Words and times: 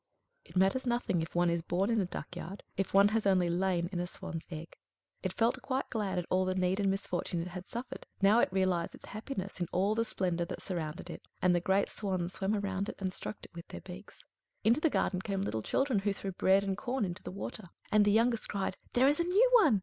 It 0.45 0.55
matters 0.55 0.87
nothing 0.87 1.21
if 1.21 1.35
one 1.35 1.51
is 1.51 1.61
born 1.61 1.91
in 1.91 2.01
a 2.01 2.07
duck 2.07 2.35
yard 2.35 2.63
if 2.75 2.91
one 2.91 3.09
has 3.09 3.27
only 3.27 3.49
lain 3.51 3.87
in 3.91 3.99
a 3.99 4.07
swan's 4.07 4.47
egg. 4.49 4.75
It 5.21 5.31
felt 5.37 5.61
quite 5.61 5.91
glad 5.91 6.17
at 6.17 6.25
all 6.31 6.43
the 6.45 6.55
need 6.55 6.79
and 6.79 6.89
misfortune 6.89 7.39
it 7.39 7.49
had 7.49 7.67
suffered, 7.69 8.07
now 8.19 8.39
it 8.39 8.51
realised 8.51 8.95
its 8.95 9.05
happiness 9.05 9.59
in 9.59 9.67
all 9.71 9.93
the 9.93 10.03
splendour 10.03 10.47
that 10.47 10.63
surrounded 10.63 11.11
it. 11.11 11.27
And 11.39 11.53
the 11.53 11.59
great 11.59 11.87
swans 11.87 12.33
swam 12.33 12.55
round 12.59 12.89
it, 12.89 12.95
and 12.97 13.13
stroked 13.13 13.45
it 13.45 13.53
with 13.53 13.67
their 13.67 13.81
beaks. 13.81 14.23
Into 14.63 14.81
the 14.81 14.89
garden 14.89 15.21
came 15.21 15.43
little 15.43 15.61
children, 15.61 15.99
who 15.99 16.13
threw 16.13 16.31
bread 16.31 16.63
and 16.63 16.75
corn 16.75 17.05
into 17.05 17.21
the 17.21 17.29
water; 17.29 17.65
and 17.91 18.03
the 18.03 18.11
youngest 18.11 18.49
cried, 18.49 18.77
"There 18.93 19.07
is 19.07 19.19
a 19.19 19.23
new 19.23 19.51
one!" 19.61 19.79